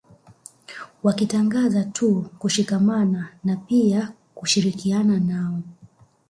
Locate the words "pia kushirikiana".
3.67-5.19